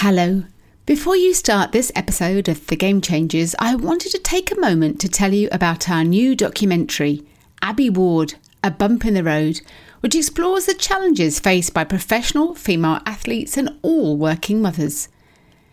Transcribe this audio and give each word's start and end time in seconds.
Hello. 0.00 0.44
Before 0.84 1.16
you 1.16 1.32
start 1.32 1.72
this 1.72 1.90
episode 1.96 2.50
of 2.50 2.66
The 2.66 2.76
Game 2.76 3.00
Changers, 3.00 3.54
I 3.58 3.74
wanted 3.76 4.12
to 4.12 4.18
take 4.18 4.52
a 4.52 4.60
moment 4.60 5.00
to 5.00 5.08
tell 5.08 5.32
you 5.32 5.48
about 5.50 5.88
our 5.88 6.04
new 6.04 6.36
documentary, 6.36 7.22
Abbie 7.62 7.88
Ward 7.88 8.34
A 8.62 8.70
Bump 8.70 9.06
in 9.06 9.14
the 9.14 9.24
Road, 9.24 9.62
which 10.00 10.14
explores 10.14 10.66
the 10.66 10.74
challenges 10.74 11.40
faced 11.40 11.72
by 11.72 11.84
professional 11.84 12.54
female 12.54 13.00
athletes 13.06 13.56
and 13.56 13.70
all 13.80 14.18
working 14.18 14.60
mothers. 14.60 15.08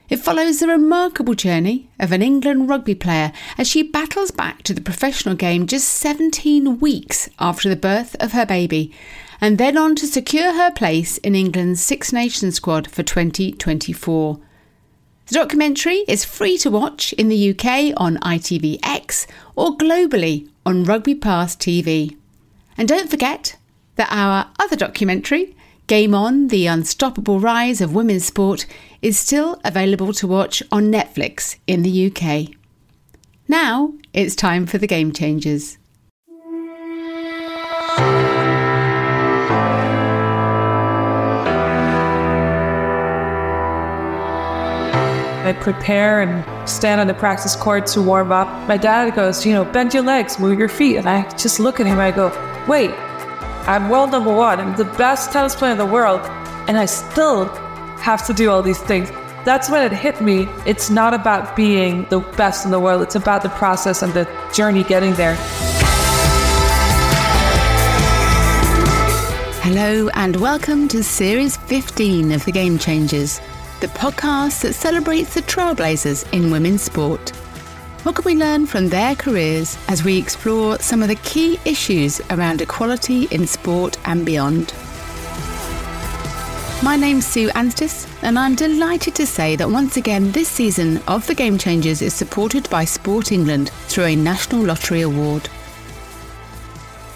It 0.09 0.17
follows 0.17 0.59
the 0.59 0.67
remarkable 0.67 1.33
journey 1.33 1.89
of 1.99 2.11
an 2.11 2.21
England 2.21 2.69
rugby 2.69 2.95
player 2.95 3.31
as 3.57 3.67
she 3.67 3.83
battles 3.83 4.31
back 4.31 4.61
to 4.63 4.73
the 4.73 4.81
professional 4.81 5.35
game 5.35 5.65
just 5.65 5.87
17 5.87 6.79
weeks 6.79 7.29
after 7.39 7.69
the 7.69 7.75
birth 7.75 8.15
of 8.19 8.33
her 8.33 8.45
baby 8.45 8.93
and 9.39 9.57
then 9.57 9.77
on 9.77 9.95
to 9.95 10.07
secure 10.07 10.53
her 10.53 10.71
place 10.71 11.17
in 11.19 11.35
England's 11.35 11.81
Six 11.81 12.13
Nations 12.13 12.55
squad 12.55 12.89
for 12.89 13.03
2024. 13.03 14.39
The 15.27 15.35
documentary 15.35 16.03
is 16.07 16.25
free 16.25 16.57
to 16.59 16.69
watch 16.69 17.13
in 17.13 17.29
the 17.29 17.49
UK 17.51 17.93
on 17.97 18.17
ITVX 18.17 19.25
or 19.55 19.77
globally 19.77 20.49
on 20.65 20.83
Rugby 20.83 21.15
Pass 21.15 21.55
TV. 21.55 22.15
And 22.77 22.87
don't 22.87 23.09
forget 23.09 23.57
that 23.95 24.09
our 24.11 24.49
other 24.59 24.75
documentary, 24.75 25.55
Game 25.87 26.15
On 26.15 26.47
The 26.47 26.65
Unstoppable 26.65 27.41
Rise 27.41 27.81
of 27.81 27.93
Women's 27.93 28.25
Sport, 28.25 28.65
is 29.01 29.19
still 29.19 29.59
available 29.65 30.13
to 30.13 30.25
watch 30.25 30.63
on 30.71 30.89
Netflix 30.89 31.57
in 31.67 31.81
the 31.81 32.07
UK. 32.07 32.55
Now 33.49 33.93
it's 34.13 34.33
time 34.33 34.65
for 34.65 34.77
the 34.77 34.87
Game 34.87 35.11
Changers. 35.11 35.77
I 45.43 45.51
prepare 45.59 46.21
and 46.21 46.69
stand 46.69 47.01
on 47.01 47.07
the 47.07 47.13
practice 47.13 47.57
court 47.57 47.85
to 47.87 48.01
warm 48.01 48.31
up. 48.31 48.47
My 48.69 48.77
dad 48.77 49.13
goes, 49.13 49.45
you 49.45 49.51
know, 49.51 49.65
bend 49.65 49.93
your 49.93 50.03
legs, 50.03 50.39
move 50.39 50.57
your 50.57 50.69
feet. 50.69 50.95
And 50.95 51.09
I 51.09 51.29
just 51.31 51.59
look 51.59 51.81
at 51.81 51.85
him, 51.85 51.99
I 51.99 52.11
go, 52.11 52.29
wait, 52.69 52.91
I'm 53.65 53.89
world 53.89 54.11
number 54.11 54.33
one. 54.33 54.59
I'm 54.59 54.75
the 54.75 54.83
best 54.83 55.31
tennis 55.31 55.55
player 55.55 55.71
in 55.71 55.77
the 55.77 55.85
world. 55.85 56.19
And 56.67 56.77
I 56.77 56.85
still 56.85 57.45
have 57.97 58.25
to 58.27 58.33
do 58.33 58.51
all 58.51 58.61
these 58.61 58.81
things. 58.81 59.09
That's 59.45 59.69
when 59.69 59.85
it 59.85 59.95
hit 59.95 60.19
me. 60.19 60.49
It's 60.65 60.89
not 60.89 61.13
about 61.13 61.55
being 61.55 62.05
the 62.09 62.19
best 62.35 62.65
in 62.65 62.71
the 62.71 62.79
world, 62.79 63.01
it's 63.01 63.15
about 63.15 63.41
the 63.41 63.49
process 63.49 64.01
and 64.01 64.13
the 64.13 64.27
journey 64.53 64.83
getting 64.83 65.13
there. 65.13 65.35
Hello, 69.61 70.09
and 70.13 70.35
welcome 70.35 70.89
to 70.89 71.01
Series 71.01 71.55
15 71.55 72.33
of 72.33 72.43
The 72.43 72.51
Game 72.51 72.77
Changers 72.77 73.39
the 73.83 73.89
podcast 73.89 74.61
that 74.61 74.71
celebrates 74.71 75.33
the 75.33 75.41
trailblazers 75.41 76.31
in 76.31 76.49
women's 76.49 76.81
sport. 76.81 77.33
What 78.03 78.15
can 78.15 78.25
we 78.25 78.35
learn 78.35 78.65
from 78.65 78.89
their 78.89 79.15
careers 79.15 79.77
as 79.87 80.03
we 80.03 80.17
explore 80.17 80.77
some 80.79 81.01
of 81.01 81.07
the 81.07 81.15
key 81.15 81.57
issues 81.63 82.19
around 82.31 82.59
equality 82.59 83.29
in 83.31 83.47
sport 83.47 83.97
and 84.03 84.25
beyond? 84.25 84.73
My 86.83 86.97
name's 86.97 87.25
Sue 87.25 87.47
Anstiss, 87.51 88.05
and 88.21 88.37
I'm 88.37 88.55
delighted 88.55 89.15
to 89.15 89.25
say 89.25 89.55
that 89.55 89.71
once 89.71 89.95
again 89.95 90.33
this 90.33 90.49
season 90.49 91.01
of 91.07 91.25
The 91.27 91.33
Game 91.33 91.57
Changers 91.57 92.01
is 92.01 92.13
supported 92.13 92.69
by 92.69 92.83
Sport 92.83 93.31
England 93.31 93.69
through 93.87 94.03
a 94.03 94.17
National 94.17 94.65
Lottery 94.65 94.99
Award. 94.99 95.43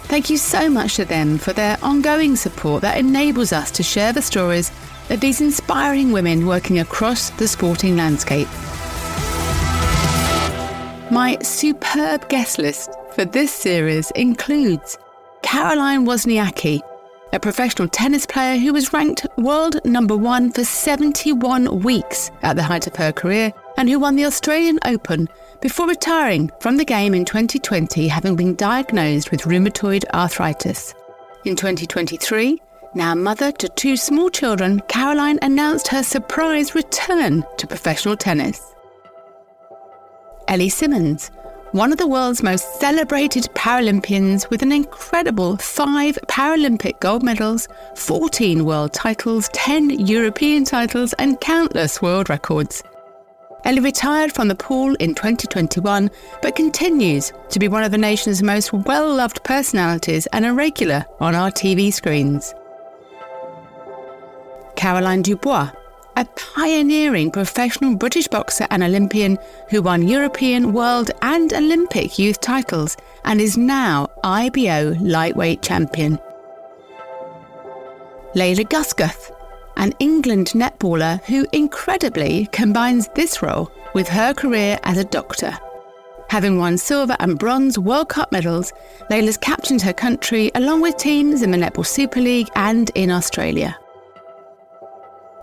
Thank 0.04 0.30
you 0.30 0.38
so 0.38 0.70
much 0.70 0.96
to 0.96 1.04
them 1.04 1.36
for 1.36 1.52
their 1.52 1.76
ongoing 1.82 2.34
support 2.34 2.80
that 2.80 2.96
enables 2.96 3.52
us 3.52 3.70
to 3.72 3.82
share 3.82 4.14
the 4.14 4.22
stories 4.22 4.72
of 5.10 5.20
these 5.20 5.42
inspiring 5.42 6.12
women 6.12 6.46
working 6.46 6.78
across 6.78 7.28
the 7.28 7.46
sporting 7.46 7.94
landscape. 7.94 8.48
My 11.18 11.36
superb 11.42 12.28
guest 12.28 12.58
list 12.58 12.90
for 13.10 13.24
this 13.24 13.52
series 13.52 14.12
includes 14.12 14.96
Caroline 15.42 16.06
Wozniacki, 16.06 16.80
a 17.32 17.40
professional 17.40 17.88
tennis 17.88 18.24
player 18.24 18.56
who 18.56 18.72
was 18.72 18.92
ranked 18.92 19.26
world 19.36 19.84
number 19.84 20.16
one 20.16 20.52
for 20.52 20.62
71 20.62 21.80
weeks 21.80 22.30
at 22.42 22.54
the 22.54 22.62
height 22.62 22.86
of 22.86 22.94
her 22.94 23.10
career 23.10 23.52
and 23.76 23.90
who 23.90 23.98
won 23.98 24.14
the 24.14 24.26
Australian 24.26 24.78
Open 24.84 25.28
before 25.60 25.88
retiring 25.88 26.52
from 26.60 26.76
the 26.76 26.84
game 26.84 27.14
in 27.14 27.24
2020, 27.24 28.06
having 28.06 28.36
been 28.36 28.54
diagnosed 28.54 29.32
with 29.32 29.42
rheumatoid 29.42 30.04
arthritis. 30.14 30.94
In 31.44 31.56
2023, 31.56 32.62
now 32.94 33.16
mother 33.16 33.50
to 33.50 33.68
two 33.70 33.96
small 33.96 34.30
children, 34.30 34.80
Caroline 34.86 35.40
announced 35.42 35.88
her 35.88 36.04
surprise 36.04 36.76
return 36.76 37.44
to 37.56 37.66
professional 37.66 38.16
tennis. 38.16 38.72
Ellie 40.48 40.70
Simmonds, 40.70 41.30
one 41.72 41.92
of 41.92 41.98
the 41.98 42.06
world's 42.06 42.42
most 42.42 42.80
celebrated 42.80 43.44
Paralympians 43.54 44.48
with 44.48 44.62
an 44.62 44.72
incredible 44.72 45.58
five 45.58 46.18
Paralympic 46.26 46.98
gold 47.00 47.22
medals, 47.22 47.68
14 47.96 48.64
world 48.64 48.94
titles, 48.94 49.50
10 49.52 50.06
European 50.06 50.64
titles, 50.64 51.12
and 51.18 51.38
countless 51.42 52.00
world 52.00 52.30
records. 52.30 52.82
Ellie 53.66 53.80
retired 53.80 54.32
from 54.32 54.48
the 54.48 54.54
pool 54.54 54.94
in 54.94 55.14
2021, 55.14 56.10
but 56.40 56.56
continues 56.56 57.30
to 57.50 57.58
be 57.58 57.68
one 57.68 57.84
of 57.84 57.90
the 57.90 57.98
nation's 57.98 58.42
most 58.42 58.72
well 58.72 59.14
loved 59.14 59.44
personalities 59.44 60.26
and 60.32 60.46
a 60.46 60.54
regular 60.54 61.04
on 61.20 61.34
our 61.34 61.50
TV 61.50 61.92
screens. 61.92 62.54
Caroline 64.76 65.20
Dubois, 65.20 65.72
a 66.18 66.24
pioneering 66.34 67.30
professional 67.30 67.94
British 67.94 68.26
boxer 68.26 68.66
and 68.70 68.82
Olympian 68.82 69.38
who 69.70 69.80
won 69.80 70.08
European, 70.08 70.72
World, 70.72 71.12
and 71.22 71.52
Olympic 71.52 72.18
youth 72.18 72.40
titles 72.40 72.96
and 73.24 73.40
is 73.40 73.56
now 73.56 74.08
IBO 74.24 74.96
lightweight 75.00 75.62
champion. 75.62 76.18
Layla 78.34 78.68
Guscoth, 78.68 79.30
an 79.76 79.92
England 80.00 80.48
netballer 80.56 81.22
who 81.26 81.46
incredibly 81.52 82.46
combines 82.46 83.06
this 83.14 83.40
role 83.40 83.70
with 83.94 84.08
her 84.08 84.34
career 84.34 84.76
as 84.82 84.98
a 84.98 85.04
doctor. 85.04 85.56
Having 86.30 86.58
won 86.58 86.78
silver 86.78 87.16
and 87.20 87.38
bronze 87.38 87.78
World 87.78 88.08
Cup 88.08 88.32
medals, 88.32 88.72
Layla's 89.08 89.36
captained 89.36 89.82
her 89.82 89.92
country 89.92 90.50
along 90.56 90.80
with 90.80 90.96
teams 90.96 91.42
in 91.42 91.52
the 91.52 91.58
Netball 91.58 91.86
Super 91.86 92.20
League 92.20 92.48
and 92.56 92.90
in 92.96 93.12
Australia. 93.12 93.78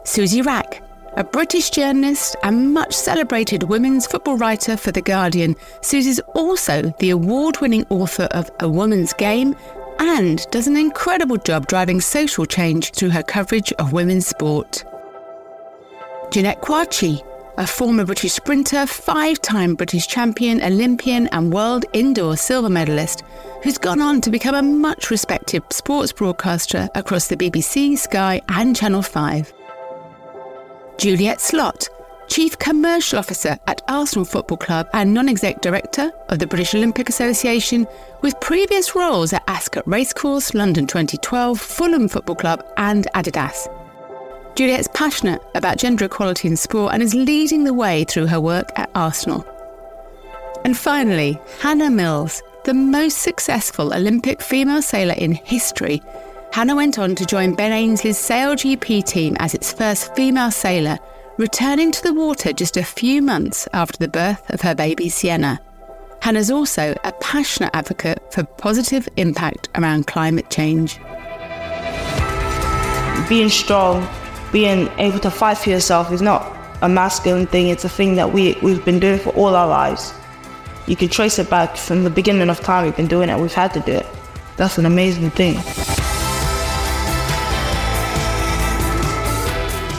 Suzy 0.05 0.43
Wrack, 0.43 0.83
a 1.17 1.23
British 1.23 1.71
journalist 1.71 2.35
and 2.43 2.73
much 2.73 2.93
celebrated 2.93 3.63
women's 3.63 4.05
football 4.05 4.37
writer 4.37 4.77
for 4.77 4.91
The 4.91 5.01
Guardian. 5.01 5.55
Suzy's 5.81 6.19
also 6.35 6.93
the 6.99 7.09
award 7.09 7.59
winning 7.59 7.85
author 7.89 8.27
of 8.31 8.51
A 8.59 8.69
Woman's 8.69 9.13
Game 9.13 9.55
and 9.99 10.45
does 10.51 10.67
an 10.67 10.77
incredible 10.77 11.37
job 11.37 11.67
driving 11.67 12.01
social 12.01 12.45
change 12.45 12.91
through 12.91 13.09
her 13.09 13.23
coverage 13.23 13.73
of 13.73 13.93
women's 13.93 14.27
sport. 14.27 14.85
Jeanette 16.31 16.61
Kwakye, 16.61 17.25
a 17.57 17.65
former 17.65 18.05
British 18.05 18.33
sprinter, 18.33 18.85
five 18.85 19.41
time 19.41 19.73
British 19.73 20.05
champion, 20.07 20.61
Olympian, 20.61 21.27
and 21.27 21.51
world 21.51 21.85
indoor 21.93 22.37
silver 22.37 22.69
medalist, 22.69 23.23
who's 23.63 23.79
gone 23.79 24.01
on 24.01 24.21
to 24.21 24.29
become 24.29 24.53
a 24.53 24.61
much 24.61 25.09
respected 25.09 25.63
sports 25.71 26.11
broadcaster 26.11 26.89
across 26.93 27.27
the 27.27 27.37
BBC, 27.37 27.97
Sky, 27.97 28.39
and 28.49 28.75
Channel 28.75 29.01
5. 29.01 29.53
Juliet 30.97 31.41
Slot, 31.41 31.89
Chief 32.27 32.57
Commercial 32.57 33.19
Officer 33.19 33.57
at 33.67 33.81
Arsenal 33.87 34.25
Football 34.25 34.57
Club 34.57 34.87
and 34.93 35.13
Non 35.13 35.27
Exec 35.27 35.61
Director 35.61 36.11
of 36.29 36.39
the 36.39 36.47
British 36.47 36.73
Olympic 36.73 37.09
Association, 37.09 37.85
with 38.21 38.39
previous 38.39 38.95
roles 38.95 39.33
at 39.33 39.43
Ascot 39.47 39.85
Racecourse, 39.85 40.53
London 40.53 40.87
2012, 40.87 41.59
Fulham 41.59 42.07
Football 42.07 42.35
Club, 42.35 42.65
and 42.77 43.07
Adidas. 43.13 43.67
Juliet's 44.55 44.87
passionate 44.93 45.41
about 45.53 45.77
gender 45.77 46.05
equality 46.05 46.47
in 46.47 46.55
sport 46.55 46.93
and 46.93 47.03
is 47.03 47.13
leading 47.13 47.65
the 47.65 47.73
way 47.73 48.05
through 48.05 48.27
her 48.27 48.39
work 48.39 48.69
at 48.77 48.89
Arsenal. 48.95 49.45
And 50.63 50.77
finally, 50.77 51.37
Hannah 51.59 51.91
Mills, 51.91 52.41
the 52.63 52.73
most 52.73 53.19
successful 53.19 53.93
Olympic 53.93 54.41
female 54.41 54.81
sailor 54.81 55.15
in 55.17 55.33
history, 55.33 56.01
Hannah 56.55 56.77
went 56.77 56.97
on 56.97 57.15
to 57.15 57.25
join 57.25 57.53
Ben 57.53 57.73
Ainslie's 57.73 58.17
SailGP 58.17 59.03
team 59.03 59.35
as 59.39 59.53
its 59.53 59.73
first 59.73 60.15
female 60.15 60.49
sailor, 60.49 60.97
returning 61.37 61.91
to 61.91 62.01
the 62.01 62.13
water 62.13 62.53
just 62.53 62.77
a 62.77 62.83
few 62.85 63.21
months 63.21 63.67
after 63.73 63.97
the 63.97 64.07
birth 64.07 64.49
of 64.51 64.61
her 64.61 64.73
baby 64.73 65.09
Sienna. 65.09 65.59
Hannah's 66.21 66.49
also 66.49 66.95
a 67.03 67.11
passionate 67.19 67.71
advocate 67.73 68.31
for 68.31 68.45
positive 68.45 69.09
impact 69.17 69.67
around 69.75 70.07
climate 70.07 70.49
change. 70.49 70.97
Being 73.27 73.49
strong, 73.49 74.07
being 74.53 74.87
able 74.97 75.19
to 75.19 75.31
fight 75.31 75.57
for 75.57 75.71
yourself 75.71 76.09
is 76.13 76.21
not 76.21 76.55
a 76.81 76.87
masculine 76.87 77.47
thing, 77.47 77.67
it's 77.67 77.83
a 77.83 77.89
thing 77.89 78.15
that 78.15 78.31
we, 78.31 78.53
we've 78.61 78.85
been 78.85 79.01
doing 79.01 79.19
for 79.19 79.31
all 79.31 79.57
our 79.57 79.67
lives. 79.67 80.13
You 80.87 80.95
can 80.95 81.09
trace 81.09 81.37
it 81.37 81.49
back 81.49 81.75
from 81.75 82.05
the 82.05 82.09
beginning 82.09 82.49
of 82.49 82.61
time, 82.61 82.85
we've 82.85 82.95
been 82.95 83.07
doing 83.07 83.27
it, 83.27 83.37
we've 83.37 83.51
had 83.51 83.73
to 83.73 83.81
do 83.81 83.91
it. 83.91 84.07
That's 84.55 84.77
an 84.77 84.85
amazing 84.85 85.31
thing. 85.31 85.61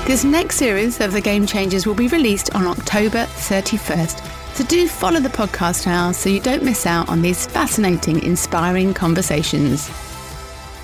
This 0.06 0.22
next 0.22 0.56
series 0.56 1.00
of 1.00 1.12
The 1.12 1.20
Game 1.20 1.46
Changers 1.46 1.84
will 1.84 1.96
be 1.96 2.06
released 2.06 2.54
on 2.54 2.64
October 2.64 3.24
31st. 3.24 4.54
So 4.54 4.62
do 4.62 4.86
follow 4.86 5.18
the 5.18 5.28
podcast 5.28 5.84
now 5.84 6.12
so 6.12 6.30
you 6.30 6.38
don't 6.38 6.62
miss 6.62 6.86
out 6.86 7.08
on 7.08 7.22
these 7.22 7.48
fascinating, 7.48 8.22
inspiring 8.22 8.94
conversations. 8.94 9.90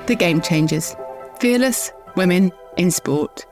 The 0.06 0.14
Game 0.14 0.40
Changers 0.40 0.96
Fearless 1.38 1.92
Women 2.16 2.52
in 2.76 2.90
Sport. 2.90 3.44